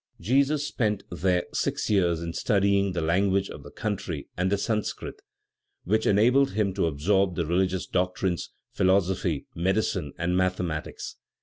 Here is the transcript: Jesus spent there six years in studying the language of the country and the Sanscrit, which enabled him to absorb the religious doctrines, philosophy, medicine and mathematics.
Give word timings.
Jesus 0.19 0.67
spent 0.67 1.03
there 1.11 1.43
six 1.53 1.87
years 1.91 2.23
in 2.23 2.33
studying 2.33 2.93
the 2.93 3.03
language 3.03 3.51
of 3.51 3.61
the 3.61 3.69
country 3.69 4.27
and 4.35 4.51
the 4.51 4.57
Sanscrit, 4.57 5.21
which 5.83 6.07
enabled 6.07 6.53
him 6.53 6.73
to 6.73 6.87
absorb 6.87 7.35
the 7.35 7.45
religious 7.45 7.85
doctrines, 7.85 8.49
philosophy, 8.73 9.45
medicine 9.53 10.13
and 10.17 10.35
mathematics. 10.35 11.17